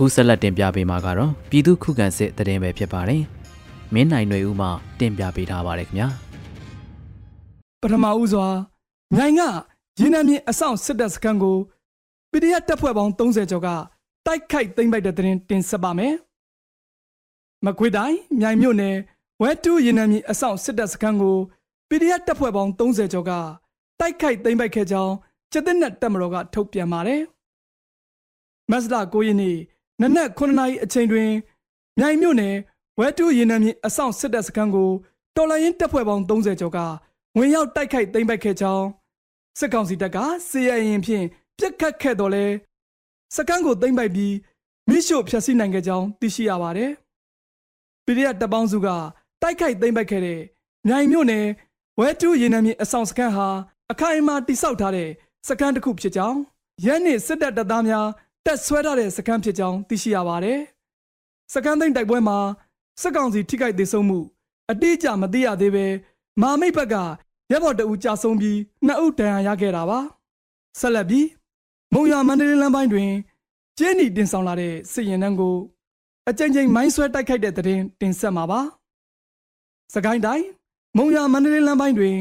[0.00, 3.22] အခုဆက်လက်တင်ပြပေးမှာကတော့ပြည်သူခုခံစစ်တရင်ပဲဖြစ်ပါတယ်။
[3.94, 6.08] မင်းနိုင်တွေဦးမှတင်ပြပေးထားပါတယ်ခင်ဗျာ။
[7.82, 8.46] ပထမဦးစွာ
[9.18, 9.40] နိုင်က
[10.00, 11.56] ရင်းနှမြင့်အဆောင်စစ်တပ်စခန်းကို
[12.30, 13.68] PDF တပ်ဖွဲ့ပေါင်း30ကျော်က
[14.26, 16.14] တိုက်ခိုက်သိမ်းပိုက်တဲ့တရင်တင်ဆက်ပါမယ်။
[17.64, 18.96] မကွေတိုင်းမြိုင်မြို့နယ်
[19.42, 21.36] ဝဲတူးရင်းနှမြင့်အဆောင်စစ်တပ်စခန်းကို
[21.88, 23.32] PDF တပ်ဖွဲ့ပေါင်း30ကျော်က
[24.00, 25.14] တိုက်ခိုက်သိမ်းပိုက်ခဲ့ကြောင်း
[25.52, 27.20] စစ်တပ်နဲ့တပ်မတော်ကထုတ်ပြန်ပါတယ်။
[28.70, 29.58] မတ်လ9ရက်နေ့
[30.02, 31.30] နနက်9နာရီအချိန်တွင်
[31.98, 32.56] မြိုင်မြို့နယ်
[32.98, 34.90] ဝဲတူးရင်နံမြေအဆောင်စစ်တပ်စခန်းကို
[35.36, 36.78] တော်လိုင်းတပ်ဖွဲ့ပေါင်း30ကျော်က
[37.36, 38.86] ဝင်ရောက်တိုက်ခိုက်သိမ်းပိုက်ခဲ့ကြောင်း
[39.58, 41.26] စစ်ကောင်စီတပ်ကစီရရင်ဖြင့်
[41.58, 42.44] ပြစ်ခတ်ခဲ့တော်လဲ
[43.36, 44.34] စကန်းကိုသိမ်းပိုက်ပြီး
[44.88, 46.90] မိရှို့ဖျက်ဆီးနိုင်ခဲ့ကြောင်းသိရှိရပါတယ်။
[48.04, 48.88] ပြည်ရတပ်ပေါင်းစုက
[49.42, 50.40] တိုက်ခိုက်သိမ်းပိုက်ခဲ့တဲ့
[50.86, 51.46] မြိုင်မြို့နယ်
[51.98, 53.48] ဝဲတူးရင်နံမြေအဆောင်စခန်းဟာ
[53.92, 55.10] အခိုင်အမာတိစောက်ထားတဲ့
[55.48, 56.38] စခန်းတစ်ခုဖြစ်ကြောင်း
[56.84, 58.06] ရဲနှင့်စစ်တပ်တပ်သားများ
[58.50, 60.58] တက်ဆွဲထားတဲ့စခန်းဖြစ်ကြောင်းသိရှိရပါတယ်။
[61.52, 62.38] စခန်းသိမ်းတိုက်ပွဲမှာ
[63.00, 64.18] စစ်ကောင်စီထိခိုက်ဒေဆုံးမှု
[64.70, 65.86] အတိအကျမသိရသေးပဲ
[66.40, 66.94] မာမိတ်ဘက်က
[67.50, 69.98] ရဲဘော်တအူကြာဆုံးပြီးနှစ်ဦးဒဏ်ရာရခဲ့တာပါ။
[70.80, 71.26] ဆက်လက်ပြီး
[71.94, 73.10] မုံရမန္တလေးလမ်းပိုင်းတွင်
[73.78, 75.56] ကျင်းနီတင်ဆောင်လာတဲ့စစ်ရင်နှန်းကို
[76.28, 78.60] အကြိမ်ကြိမ်မိုင်းဆွဲတိုက်ခိုက်တဲ့တဲ့တင်တင်ဆက်မှာပါ။
[79.94, 80.46] စကိုင်းတိုင်း
[80.96, 82.16] မုံရမန္တလေးလမ်းပိုင်းတွင်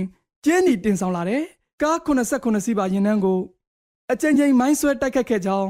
[0.45, 1.43] ကျင်းနီတင်ဆောင်လာတဲ့
[1.81, 3.39] ကား89စီးပါရင်နှန်းကို
[4.12, 5.69] အကြိမ်ကြိမ်မိုင်းဆွဲတိုက်ခိုက်ခဲ့ကြောင်း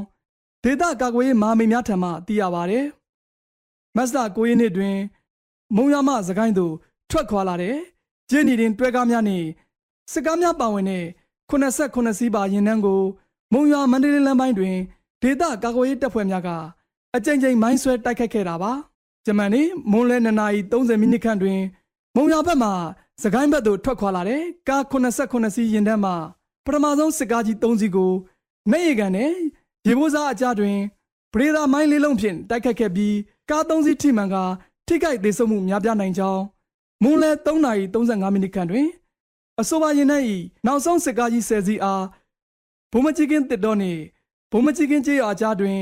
[0.64, 2.80] ဒေသကာကွယ်ရေးမဟာမိတ်များထံမှသိရပါဗျ။
[3.96, 4.96] မတ်လ9ရက်နေ့တွင်
[5.76, 6.74] မုံရမစကိုင်းသို့
[7.10, 7.76] ထွက်ခွာလာတဲ့
[8.30, 9.46] ကျင်းနီတင် တွဲကားများနှင့်
[10.12, 11.04] စစ်ကားများပါဝင်တဲ့
[11.50, 13.02] 89စီးပါရင်နှန်းကို
[13.52, 14.76] မုံရမန္တလေးလမ်းပိုင်းတွင်
[15.22, 16.48] ဒေသကာကွယ်ရေးတပ်ဖွဲ့များက
[17.16, 18.72] အကြိမ်ကြိမ်မိုင်းဆွဲတိုက်ခိုက်ခဲ့တာပါ
[19.26, 21.60] ဂျမန်နေ့မွန်းလဲ2နာရီ30မိနစ်ခန့်တွင်
[22.16, 22.70] မုံရဘက်မှ
[23.22, 26.12] စကိုင်းဘက်သို့ထွက်ခွာလာတဲ့ကား89စီးရင်တန်းမှ
[26.64, 28.12] ပထမဆုံးစစ်ကားကြီး3စီးကို
[28.70, 29.34] မဲ့ရကန်နဲ့
[29.86, 30.78] ရေဘိုးစားအကြတွင်
[31.32, 33.16] ပရိသာမိုင်းလေးလုံးဖြင့်တိုက်ခတ်ခဲ့ပြီး
[33.50, 34.36] ကား3စီးထိမှန်က
[34.86, 36.42] ထိခိုက်ဒေဆုံးမှုများပြားနိုင်ကြောင်း
[37.02, 38.88] မွန်းလဲ3နာရီ35မိနစ်ခန့်တွင်
[39.60, 42.04] အဆိုပါရင်နှင့်ဤနောက်ဆုံးစစ်ကားကြီး10စီးအား
[42.92, 44.00] ဘုံမကြီးကင်းတစ်တော်နှင့်
[44.50, 45.78] ဘုံမကြီးကင်းကျေးရွာကြားတွင်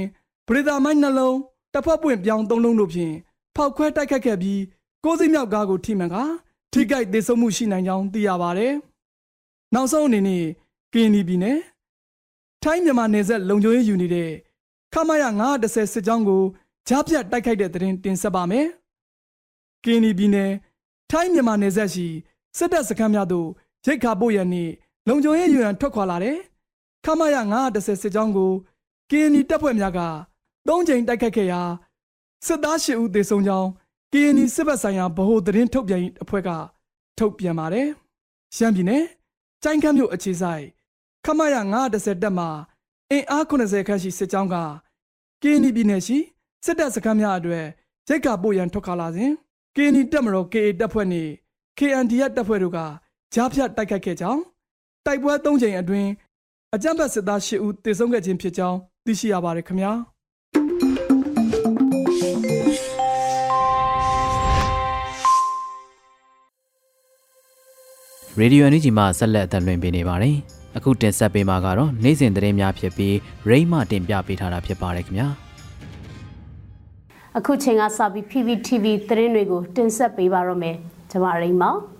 [0.47, 1.37] ပရိသာမိုင်းနှလုံး
[1.73, 3.15] တစ်ဖက်ပွင့်ပြောင်းသုံးလုံးတို့ဖြင့်
[3.57, 4.61] ဖောက်ခွဲတိုက်ခတ်ခဲ့ပြီး
[5.05, 6.17] ကိုးစီးမြောက်ကားကိုထိမှန်က
[6.73, 8.69] ထိခိုက်ဒေဆုံးမှုရှိနိုင်ကြောင်းသိရပါဗျ။
[9.75, 10.45] နောက်ဆုံးအနေနဲ့
[10.93, 11.59] ကင်းနီပြည်နယ်
[12.71, 14.31] ထိုင်းမြန်မာနယ်စပ်လုံခြုံရေးယူနေတဲ့
[14.93, 16.43] ခမရ910စစ်ကြောင်းကို
[16.89, 18.67] ကြားပြတ်တိုက်ခိုက်တဲ့တဲ့တင်တင်ဆက်ပါမယ်။
[19.85, 20.53] ကင်းနီပြည်နယ်
[21.11, 22.07] ထိုင်းမြန်မာနယ်စပ်ရှိ
[22.57, 23.49] စစ်တပ်စခန်းများသို့
[23.87, 24.73] ရိတ်ခါပို့ရန်နှင့်
[25.09, 26.39] လုံခြုံရေးယူရန်ထွက်ခွာလာတဲ့
[27.05, 27.37] ခမရ
[27.69, 28.53] 910စစ်ကြောင်းကို
[29.11, 30.01] KNY တပ်ဖွဲ့များက
[30.69, 31.63] ၃ကြိမ်တိုက်ခတ်ခဲ့ရာ
[32.47, 33.69] စစ်သား၈ဦးသေဆုံးကြောင်း
[34.13, 36.51] KNY စစ်ဘက်ဆိုင်ရာဗဟိုသတင်းထုတ်ပြန်အဖွဲ့က
[37.19, 37.89] ထုတ်ပြန်ပါတယ်။
[38.57, 39.05] ရှမ်းပြည်နယ်
[39.63, 40.65] ကြိုင်းခမ်းမြို့အခြေဆိုင်
[41.29, 41.57] ခမရ
[41.91, 42.49] 910တပ်မှာ
[43.11, 44.57] အင်အား80ခန့်ရှိစစ်ကြောင်းက
[45.43, 46.19] KNY ပြည်နယ်ရှိ
[46.65, 47.65] စစ်တပ်စခန်းများအတွေ့
[48.09, 49.31] ရိတ်ခါပို့ရန်ထွက်ခါလာစဉ်
[49.77, 51.31] KNY တပ်မတော် KA တပ်ဖွဲ့နှင့်
[51.79, 52.79] KNDF တပ်ဖွဲ့တို့က
[53.35, 54.43] ကြားဖြတ်တိုက်ခိုက်ခဲ့ကြောင်း
[55.07, 56.11] တိုက်ပွဲ၃ကြိမ်အတွင်း
[56.75, 59.93] အကြမ်းဖက်စစ်သား၈ဦးသေဆုံးခဲ့ခြင်းဖြစ်ကြောင်းသိရှိရပါတယ်ခင်ဗျာ
[68.39, 70.39] ရေဒီယိုအန်ဂျီမှဆက်လက်အသံလွှင့်ပေးနေပါတယ်။
[70.79, 73.15] အခုတင်ဆက်ပေးမှာကတော့နေ့စဉ်သတင်းများဖြစ်ပြီး
[73.49, 75.29] ရိမ့်မှတင်ပြပေးထားတာဖြစ်ပါတယ်ခင်ဗျာ။
[77.39, 80.77] အခုချိန်ကစပြီး PPTV သတင်းတွေကိုတင်ဆက်ပေးပါရမယ်။
[81.11, 81.71] ကျွန်မရိမ့်ပါ။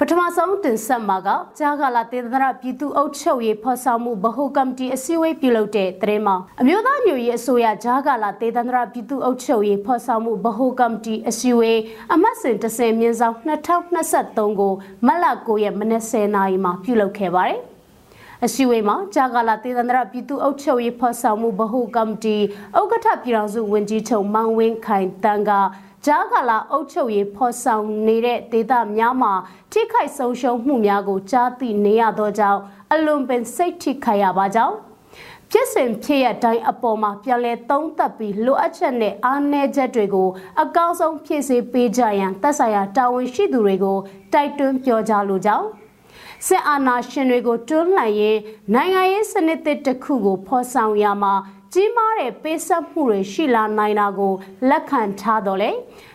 [0.00, 1.28] ပထမဆုံးတင်ဆက်မှာက
[1.58, 11.80] ကြားကာလတေသနာပြည်သူ့အုပ်ချုပ်ရေးဖော်ဆောင်မှုဗဟိုကော်မတီအစည်းအဝေးပြုလုပ်တဲ့သတင်းမှာအမျိုးသားညွရေးအစိုးရကြားကာလတေသနာပြည်သူ့အုပ်ချုပ်ရေးဖော်ဆောင်မှုဗဟိုကော်မတီအစည်းအဝေး
[12.14, 13.36] အမှတ်စဉ်30မြင်းဆောင်
[13.98, 14.72] 2023ကို
[15.06, 17.60] မတ်လ9ရက်မနက်10:00နာရီမှာပြုလုပ်ခဲ့ပါတယ်
[18.44, 22.36] အစည်းအဝေးမှာကြာကာလတေသန္တရပြည်သူ့အုပ်ချုပ်ရေးဖော်ဆောင်မှုဗဟိုကော်မတီ
[22.78, 25.52] ဥက္ကဋ္ဌပြည်တော်စုဝန်ကြီးချုပ်မောင်ဝင်းခိုင်တန်းက
[26.06, 29.32] ကြားကာလအုပ်ချုပ်ရေးဖော်ဆောင်နေတဲ့ဒေသများမှာ
[29.72, 32.60] ထိခိုက်ဆုံးရှုံးမှုများကိုကြားသိနေရသောကြောင့်
[32.92, 34.76] အလွန်ပင်စိတ်ထိခိုက်ရပါကြောင်း
[35.50, 40.28] ဖြစ်စဉ်ဖြစ်ရတိုင်းအပေါ်မှာပြန်လည်သုံးသပ်ပြီးလိုအပ်ချက်နဲ့အားနည်းချက်တွေကို
[40.62, 43.98] အကောင်းဆုံးဖြည့်ဆည်းပေးကြရန်သက်ဆိုင်ရာတာဝန်ရှိသူတွေကို
[44.32, 45.66] တိုက်တွန်းပြောကြားလိုကြောင်း
[46.46, 48.38] စစ်အာဏာရှင်တွေကိုတွန်းလှန်ရေး
[48.74, 51.34] နိုင်ငံရေးစနစ်တစ်ခုကိုဖော်ဆောင်ရမှာ
[51.76, 54.32] ကြီးမားတဲ့ပေးဆက်မှုတွေရှိလာနိုင်တာကို
[54.70, 55.70] လက်ခံထားတော့လေ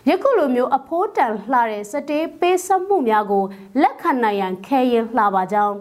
[0.08, 3.44] ယခုလိုမျိုးအဖိုးတန်လှတဲ့စတေးပေးဆက်မှုများကို
[3.82, 5.76] လက်ခံနိုင်ရန်ခဲရင်လှပါကြောင်း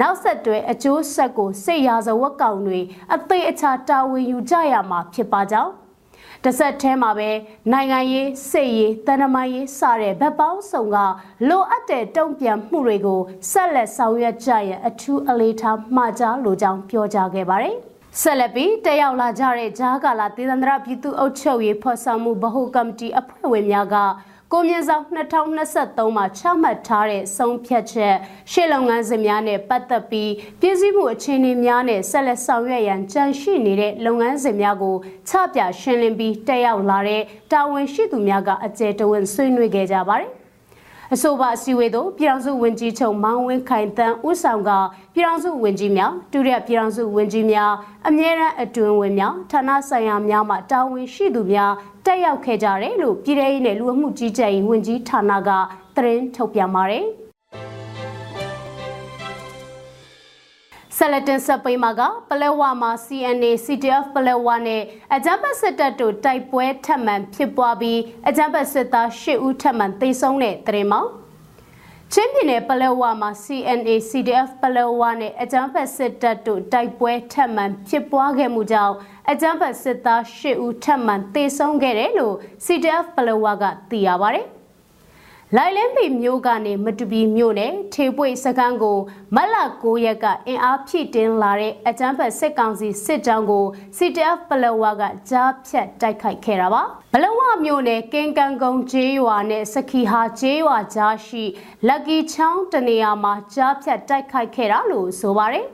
[0.00, 2.80] နောက်ဆက်တွဲအကျိုးဆက်ကိုစိတ်ရာဇဝတ်ကောင်တွေ
[3.14, 5.72] အသေးအချာတာဝန်ယူကြရမှာဖြစ်ပါကြောင်း
[6.44, 7.30] တဆက်ထဲမှာပဲ
[7.72, 10.96] နိုင်ငံရေးစိတ်ရေးတန်တမာရေးစတဲ့ဗတ်ပေါင်းစုံက
[11.48, 13.20] လိုအပ်တဲ့တုံ့ပြန်မှုတွေကို
[13.50, 17.76] ဆက်လက်ဆောင်ရွက်ကြရန်အထူးအလေးထားမှာကြားလိုကြောင်းပြောကြားခဲ့ပါတယ်။
[18.18, 23.96] ဆက်လက်ပြီးတက်ရောက်လာကြတဲ့ဂျားကာလာဒေသန္တရပြည်သူ့အုပ်ချုပ်ရေးဖော်ဆောင်မှုဗဟိုကော်မတီအဖွဲ့ဝင်များက
[24.52, 28.16] ကိုမြင့်ဆောင်2023မှာချမှတ်ထားတဲ့ဆုံးဖြတ်ချက်
[28.52, 34.96] ရှေ့လုပ်ငန်းစဉ်များနဲ့ပတ်သက်ပြီးပြည်စည်းမှုအခြေအနေများနဲ့ဆက်လက်ဆောင်ရွက်ရန်ကြံရှိနေတဲ့လုပ်ငန်းစဉ်များကို
[35.28, 40.39] ချပြရှင်းလင်းပြီးတက်ရောက်လာတဲ့တာဝန်ရှိသူများကအကြံတဝန်ဆွေးနွေးခဲ့ကြပါတယ်
[41.14, 44.70] အဆိုပါအစည်းအဝေးသို့ပြည်ထောင်စုဝန်ကြီးချုပ်မောင်ဝင်းခိုင်တန်းဦးဆောင်က
[45.14, 47.72] ပြည်ထောင်စုဝန်ကြီးများဒုတိယပြည်ထောင်စုဝန်ကြီးများ
[48.08, 51.72] အမြဲတမ်းအတွင်းဝင်များဌာနဆိုင်ရာများမှတာဝန်ရှိသူများ
[52.06, 55.50] တက်ရောက်ခဲ့ကြတယ်လို့ပြည်ထောင်စုနဲ့လူအမှုကြီးကြပ်ရေးဝန်ကြီးဌာနက
[55.96, 57.06] သတင်းထုတ်ပြန်ပါတယ်။
[61.02, 64.82] ဆက်လက်တင်ဆက်ပေးမှာကပလဲဝါမှာ CNA CTF ပလဲဝါနဲ့
[65.14, 71.00] အကြမ်းဖက်စစ်တပ်တို့တိုက်ပွဲထပ်မံဖြစ်ပွားပြီးအကြမ်းဖက်စစ်သား၈ဦးထပ်မံသေဆုံးတဲ့တဲ့မှာ
[72.12, 78.94] ချင်းပြည်နယ်ပလဲဝါမှာ CNA CDF ပလဲဝါနဲ့အကြမ်းဖက်စစ်တပ်တို့တိုက်ပွဲထပ်မံဖြစ်ပွားခဲ့မှုကြောင့်
[79.30, 84.59] အကြမ်းဖက်စစ်သား၈ဦးထပ်မံသေဆုံးခဲ့တယ်လို့ CDF ပလဲဝါကသိရပါဗျ။အ
[85.56, 88.98] လိုက်လင်းပီမြို့ကနေမတူပီမြို့နယ်ထေပွေစကန်းကို
[89.34, 93.64] မတ်လ9ရက်ကအင်အားဖြည့်တင်းလာတဲ့အကြမ်းဖက်စစ်ကောင်စီစစ်ကြောင်းကို
[93.96, 96.82] CTF ပလဝကကြားဖြတ်တိုက်ခိုက်ခဲ့တာပါ
[97.12, 101.44] ဘလဝမြို့နယ်ကင်ကန်ကုန်းကျေးရွာနဲ့စခီဟာကျေးရွာကြားရှိ
[101.86, 105.66] လက်ကီချောင်းတနေရာမှာကြားဖြတ်တိုက်ခိုက်ခဲ့တာလို့ဆိုပါတယ်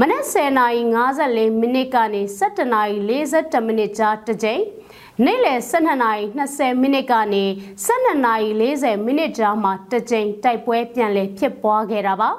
[0.00, 4.62] မနက်10:54မိနစ်ကနေ17:42မိနစ်ကြားတစ်ကြိမ်
[5.24, 7.44] နေ့လယ်12:20မိနစ်ကနေ
[7.86, 12.30] 12:40မိနစ်ကြားမှာတစ်ကြိမ်တိုက်ပွဲပြန်လည်ဖြစ်ပွားခဲ့တာပါ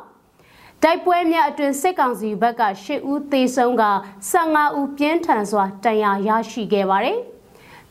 [0.84, 3.84] တိုက်ပွဲများအတွင်စစ်ကောင်စီဘက်က10ဦးသေဆုံးက
[4.32, 7.20] 15ဦးပြင်းထန်စွာတန်ရာရရှိခဲ့ပါတယ်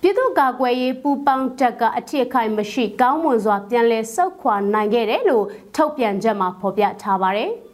[0.01, 5.47] ပြည်သူ့ကာကွယ်ရေးပူးပေါင်းတပ်ကအထစ်ခိုင်မရှိကောင်းမွန်စွာပြန်လည်ဆုတ်ခွာနိုင်ခဲ့တယ်လို့
[5.77, 7.53] ထုတ်ပြန်ချက်မှာဖော်ပြထားပါတယ်။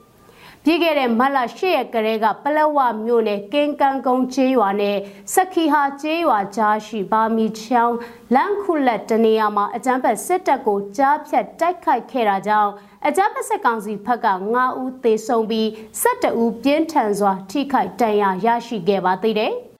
[0.65, 4.97] ပြီးခဲ့တဲ့မတ်လ၈ရက်ကလေးကပလက်ဝမြို့နယ်ကင်းကန်ကုန်းကျေးရွာနဲ့
[5.35, 7.97] စခီဟာကျေးရွာကြားရှိဘာမီချောင်း
[8.35, 12.73] လန်ခုလက်တနေရာမှာအကြမ်းဖက်စစ်တပ်ကိုကြားဖြတ်တိုက်ခိုက်ခဲ့တာကြောင့်
[13.07, 15.67] အကြမ်းဖက်စစ်ကောင်စီဘက်က9ဦးသေဆုံးပြီး
[16.03, 19.55] 12ဦးပြင်းထန်စွာထိခိုက်ဒဏ်ရာရရှိခဲ့ပါသေးတယ်။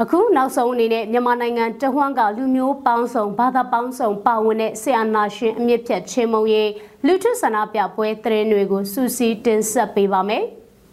[0.00, 6.70] အခုနောက်ဆုံးအနေနဲ့မြန်မာနိုင်ငံတဝန်းကလူမျိုးပေါင်းစုံဘာသာပေါင်းစုံပါဝင်တဲ့ဆီယနာရှင်အမြင့်ဖြတ်ချင်းမုံရေး
[7.06, 10.44] လူထုဆန္ဒပြပွဲသတင်းတွေကိုစူးစီးတင်ဆက်ပေးပါမယ်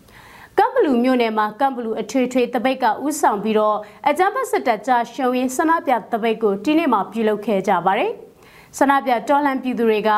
[0.57, 3.77] ။ကမ်ဘလူမြို့နယ်မှာကမ်ဘလူအထွေထွေတပိတ်ကဥဆောင်ပြီးတော့
[4.09, 8.13] အကြမ်းဖက်စစ်တပ်ကြားရှုံရင်ဆန္ဒပြတပိတ်ကိုဒီနေ့မှပြုလုပ်ခဲ့ကြပါတယ်။
[8.77, 10.09] ဆန္ဒပြတော်လှန်ပြည်သူတွေက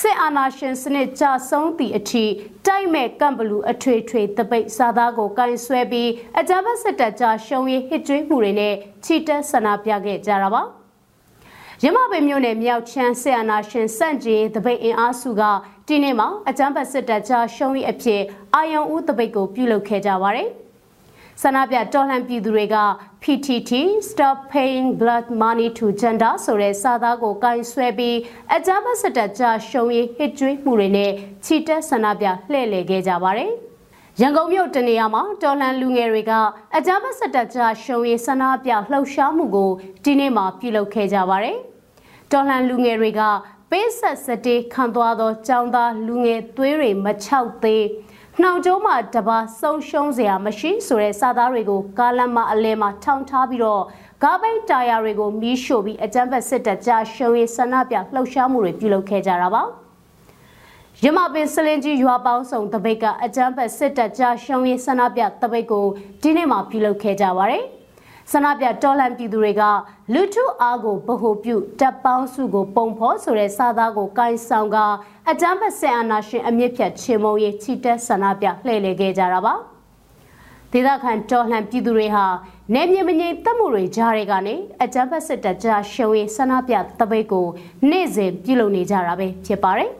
[0.00, 2.24] စစ်အာဏာရှင်စနစ်ကြဆုံးသည့်အထိ
[2.66, 10.62] တိုက်မဲ့ကမ်ဘလူအထွေထွေတပိတ်စာသားကိုကင်ဆွဲပြီးအကြမ်းဖက်စစ်တပ်ကြားရှုံရည်ဟစ်ကြွေးမှုတွေနဲ့ချီတက်ဆန္ဒပြခဲ့ကြတာပါ
[11.84, 15.42] ရမပင်မြို့နယ်မြောက်ချမ်းဆီယနာရှင်စန့်ကြီးတပိတ်အင်အားစုက
[15.88, 18.22] ဒီနေ့မှာအကြမ်းဖက်စစ်တပ်ကြားရှုံးရည်အဖြစ်
[18.54, 20.50] အာယုံဦးတပိတ်ကိုပြုလုပ်ခဲ့ကြပါတယ်။
[21.42, 22.76] ဆန္ဒပြတော်လှန်ပြည်သူတွေက
[23.22, 23.72] PTT
[24.10, 28.16] Stop Paying Blood Money to Gender ဆိုတဲ့စာသားကိုကင်ဆွဲပြီး
[28.54, 31.10] အကြမ်းဖက်စစ်တပ်ကြားရှုံးရေးဟစ်ကြွေးမှုတွေနဲ့
[31.44, 33.50] ချီတက်ဆန္ဒပြလှည့်လည်ခဲ့ကြပါတယ်။
[34.20, 36.32] ရန်ကုန်မြို့တနေရာမှာတော်လှန်လူငယ်တွေက
[36.76, 39.70] အကြမ်းဖက်စစ်တပ်ကြားရှုံးရေးဆန္ဒပြလှုပ်ရှားမှုကို
[40.04, 41.56] ဒီနေ့မှပြုလုပ်ခဲ့ကြပါတယ်။
[42.32, 43.22] တော်လှန်လူငယ်တွေက
[43.70, 47.84] ပေးဆက်စတေးခံသွားသောចောင်းသားလူငယ်သွေးတွေမချောက်သေး
[48.42, 53.82] နှောင်ကျိုးမှာတပါဆုံးရှုံးစရာမရှိဆိုတဲ့စာသားတွေကိုကားလမ်းမအလဲမှာထောင်ထားပြီးတော့
[54.22, 59.62] ဂါဘိတ်တာယာတွေကိုမီးရှို့ပြီးအကြမ်းဖက်စစ်တပ်ကြားရှုံးရေးဆန္ဒပြလှုပ်ရှားမှုတွေပြုလုပ်ခဲ့ကြတာပါ
[61.04, 65.86] ရမပင်စလင်ကြီးရွာပေါင်းစုံတပိတ်ကအကြမ်းဖက်စစ်တပ်ကြားရှုံးရေးဆန္ဒပြတပိတ်ကို
[66.22, 67.64] ဒီနေ့မှပြုလုပ်ခဲ့ကြပါတယ်။
[68.32, 69.62] ဆန္ဒပြတော်လှန်ပြည်သူတွေက
[70.14, 74.76] လူထုအားကိုဗဟိုပြုတပ်ပေါင်းစုကိုပုံဖော်ဆိုတဲ့စာသားကိုကိုင်ဆောင်က
[75.30, 79.54] အကြမ်းဖက်ဆင်အာဏာရှင်အမြင့်ဖြတ်ချေမုံရေးချီတက်ဆန္ဒပြလှည့်လည်ခဲ့ကြတာပါ
[80.72, 82.24] ဒေသခံတော်လှန်ပြည်သူတွေဟာ
[82.74, 87.46] နေမြေမငြိမ်သက်မှုတွေကြားတွေကနေအကြမ်းဖက်စစ်တပ်ကြားရှုံးရေးဆန္ဒပြတပိတ်ကို
[87.90, 89.90] နေ့စဉ်ပြုလုပ်နေကြတာပဲဖြစ်ပါတယ်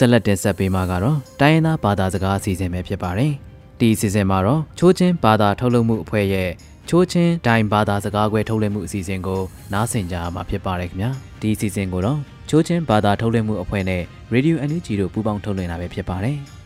[0.00, 3.32] ဆက်လက်တင်ဆက်ပေးမှာကတော့တိုင်းရင်းသားဘာသာစကားအစီအစဉ်ပဲဖြစ်ပါတယ်။
[3.80, 6.50] ဒီအစီအစဉ်မှာတော့ချိုးချင်းဘာသာထုတ်လုပ်မှုအဖွဲ့ရဲ့
[6.88, 9.40] ချိုးချင်းဒိုင်ဘာသာစကားခွဲထုတ်လွှင့်မှုအစီအစဉ်ကို
[9.72, 11.10] နားဆင်ကြရမှာဖြစ်ပါတယ်ခင်ဗျာ။
[11.40, 14.02] ဒီအစီအစဉ်ကိုတော့ချိုးချင်းဘာသာထုတ်လွှင့်မှုအဖွဲ့နဲ့
[14.34, 16.38] Radio NUG တို့ပူးပေါင်းထုတ်လွှင့်တာပဲဖြစ်ပါတယ်။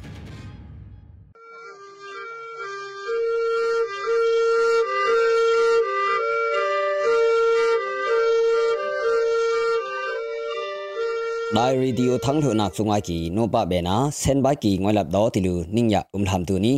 [11.58, 16.74] ဒိုင်ရီဒီယိုသံလှနာစုံအကီနိုပဘေနာဆန်ဘကီငွေလပ်ဒေါတီလူနင်းယအုံလမ်တူနီ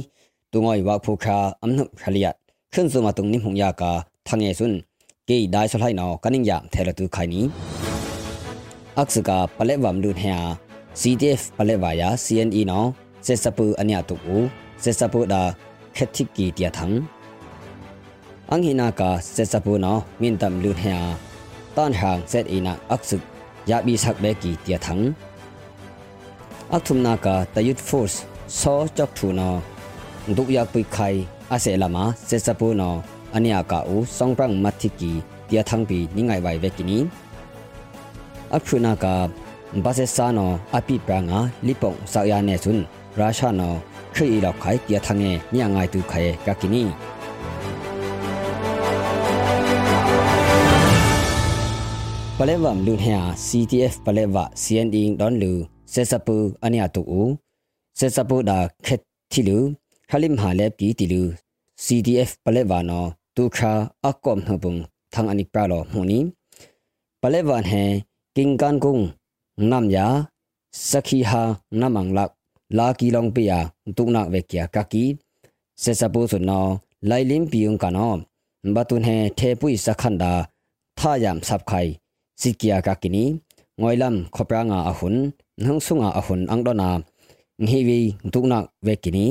[0.52, 2.34] တူငွေဝါဖူခာအမ်နုခလျတ်
[2.72, 3.90] ခွန်းစုံမတုံနိမှုံယကာ
[4.26, 4.78] သငေဆွန်း
[5.28, 7.40] ကေဒိုင်ဆလိုက်နောကနင်းယထဲလတူခိုင်နီ
[8.98, 10.40] အက္စကပလက်ဝမ်လူနေယာ
[11.00, 12.84] CDF ပလက်ဝါယာ CNE နော
[13.26, 14.16] ဆက်စပူအညတူ
[14.82, 15.42] ဆက်စပူဒါ
[15.96, 16.86] ခက်တိကီတျာသံ
[18.50, 21.02] အင်ဟိနာကာဆက်စပူနောမင်တမ်လူနေယာ
[21.76, 23.35] တန်ဟန်ဆက်အီနာအက္စက
[23.66, 25.02] ya bi sak be ki tia thang
[26.76, 28.16] athum na ka tayut force
[28.60, 29.50] so chok thu no
[30.36, 31.14] duk yak pi khai
[31.54, 32.90] ase lama se sapu no
[33.36, 35.12] ania ka u songprang mathi ki
[35.48, 36.98] tia thang bi ningai bai ve kini
[38.56, 39.14] aphuna ka
[39.84, 40.46] base sa no
[40.78, 42.78] api pranga lipong sa ya ne chun
[43.20, 43.68] rasha no
[44.14, 46.82] khri lok khai tia thange nya ngai tu khae ka kini
[52.40, 55.52] ပလက်ဝမ်လူညာ CTF ပလက်ဝ CND ဒွန်လူ
[55.92, 57.02] ဆက်စပူအနိယတူ
[57.98, 59.00] ဆက်စပူဒါခက်
[59.32, 59.58] တီလူ
[60.10, 61.22] ခလိမ်ဟာလက်ပီတီလူ
[61.84, 63.72] CTF ပလက်ဝနော်ဒုခာ
[64.06, 64.74] အကောမ်ဟဘုံ
[65.12, 66.18] သံအနိပရာလောဟူနီ
[67.22, 67.82] ပလက်ဝန်ဟဲ
[68.36, 68.96] ကင်ကန်ကုံ
[69.70, 70.06] နမ်ယာ
[70.90, 71.42] စခီဟာ
[71.80, 72.30] နမန်လက်
[72.78, 73.58] လာကီလောင်ပီယာ
[73.96, 75.04] ဒုနာဝေကီယာကကီ
[75.82, 76.70] ဆက်စပူဆုနော်
[77.08, 78.16] လိုင်လင်းပီယုံကနော်
[78.74, 80.32] ဘတုန်ဟဲထေပွိစခန္ဒာ
[80.98, 81.92] သာယမ်စပ်ခိုင်
[82.40, 83.24] sikia ka kini
[83.80, 85.16] ngoilam khopra nga ahun
[85.64, 86.88] nang sunga ahun angdona
[87.64, 88.00] nghiwi
[88.32, 89.26] tuknak vekini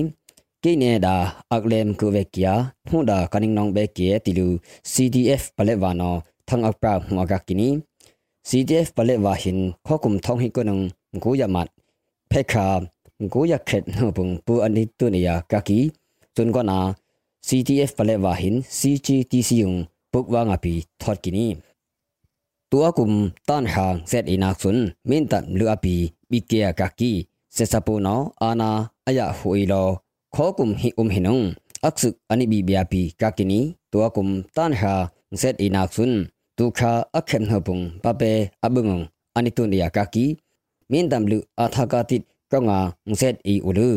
[0.61, 1.15] kine da
[1.55, 4.47] aklem ku vekia hunda kaning nong bekie tilu
[4.91, 6.11] CDF palewano
[6.47, 7.69] thang akpra huaga kini
[8.45, 11.69] CDF palewa hin khokum thong hi kunung guyamat
[12.29, 12.85] phekha
[13.31, 15.79] guya khet no bung pu ani tunia kaki
[16.35, 16.77] chun ko na
[17.47, 21.57] CDF palewa hin CGTC yung pukwa nga pi thot kini
[22.71, 23.11] tua kum
[23.47, 24.77] tan hang set inak sun
[25.09, 25.95] min tam lu api
[26.31, 27.13] bikia kaki
[27.55, 28.15] se sapu no
[28.47, 28.69] ana
[29.09, 29.83] aya hui lo
[30.35, 31.43] kho kum hi um hinung
[31.87, 33.59] aksuk ani bi bia pi kakini
[33.91, 34.95] tua kum tan ha
[35.41, 36.13] set inak sun
[36.57, 38.31] tu kha akhem hapung pa pe
[38.65, 38.91] abung
[39.37, 40.25] ani tu ya kaki
[40.91, 42.79] min tam lu athaka tit konga
[43.19, 43.89] set i ulu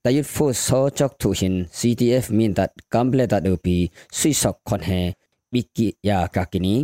[0.02, 3.66] tayut fo so chok thu hin ctf min dat kamble dat op
[4.18, 5.00] sui sok khon he
[5.52, 6.74] biki ya kakini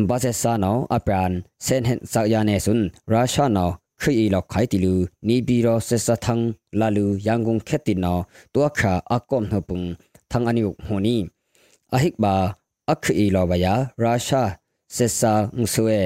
[0.00, 1.32] mbase sa no apran
[1.66, 2.80] sen hen sa ya ne sun
[3.12, 3.66] russia no
[4.00, 4.94] khi lo khai ti lu
[5.26, 6.42] ni bi ro se sa thang
[6.80, 8.14] la lu yang gung khet ti no
[8.52, 9.86] to kha akom no pung
[10.30, 11.16] thang ani uk ho ni
[11.96, 12.34] ahik ba
[12.92, 14.42] akhi lo ba ya russia
[14.96, 16.00] se sa ngsuwe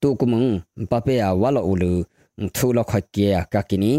[0.00, 0.50] tu kumung
[0.90, 1.92] pape ya walo ulu
[2.56, 3.92] thu lo khak ke ya kakini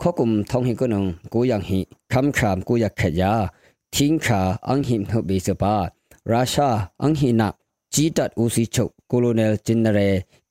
[0.00, 1.80] ข้อกุมทองหิกนงกูยังหิ
[2.12, 3.32] คำครามกูอยากขยา
[3.94, 5.76] ทิ้งขาอังหิมหบีสปา
[6.32, 6.68] ราชา
[7.02, 7.54] อังหินัก
[7.94, 9.98] จีตัดอุสิชกโคโลเนลจินเร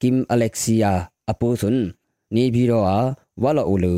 [0.01, 0.93] กิมอเล็กซิอา
[1.29, 1.75] อปูสุน
[2.35, 2.97] นี่บีโรอา
[3.43, 3.95] วาลอูลู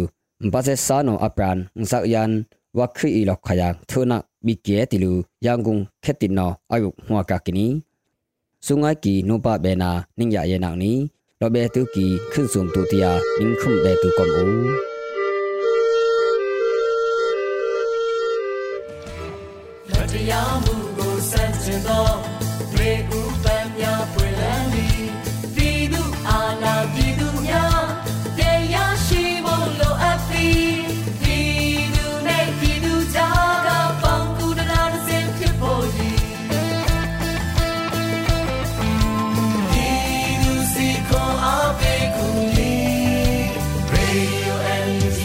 [0.51, 1.57] บาเซซาโนอปราน
[1.89, 2.31] สักยัน
[2.77, 5.13] วัครีลอกขยังทุนักบิเกติลู
[5.45, 7.67] ยังกุงเคตินออายุหัวกากินี
[8.65, 10.97] สุงไอกีนุปะเบนานิงยาเยนักนี้
[11.37, 14.90] เราเบตุกีขึ้นสูงตุติยานิงคุมเบตุกอมอู
[21.72, 22.06] စัจကျင်သော
[22.76, 25.02] ရေဥပံများပွင့်လန်းသည်
[25.54, 27.82] ပြည်သူအာဏာပြည်သူများ
[28.38, 28.40] တ
[28.74, 30.66] ရားရှိဖို့လိုအပ်သည်
[31.20, 33.68] ပြည်သူနဲ့ပြည်သူကြားက
[34.02, 36.22] ပေါင်းကူတရားစင်ဖြစ်ဖို့ရည်
[39.70, 42.74] ပြည်သူစီခေါ်အပ်ပေကူလီ
[43.94, 44.54] Radio
[44.86, 45.20] NG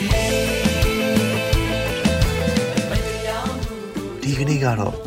[4.23, 5.06] ဒီကနေ့ကတော့